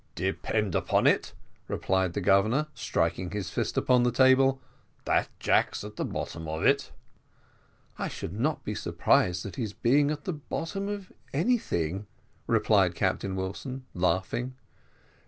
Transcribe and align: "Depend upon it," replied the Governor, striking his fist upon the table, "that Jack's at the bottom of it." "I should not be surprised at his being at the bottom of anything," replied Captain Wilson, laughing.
"Depend 0.15 0.73
upon 0.73 1.05
it," 1.05 1.33
replied 1.67 2.13
the 2.13 2.21
Governor, 2.21 2.65
striking 2.73 3.29
his 3.29 3.51
fist 3.51 3.77
upon 3.77 4.01
the 4.01 4.11
table, 4.11 4.59
"that 5.05 5.29
Jack's 5.39 5.83
at 5.83 5.95
the 5.95 6.03
bottom 6.03 6.47
of 6.47 6.63
it." 6.65 6.91
"I 7.99 8.07
should 8.07 8.33
not 8.33 8.63
be 8.65 8.73
surprised 8.73 9.45
at 9.45 9.57
his 9.57 9.73
being 9.73 10.09
at 10.09 10.23
the 10.23 10.33
bottom 10.33 10.87
of 10.87 11.11
anything," 11.33 12.07
replied 12.47 12.95
Captain 12.95 13.35
Wilson, 13.35 13.85
laughing. 13.93 14.55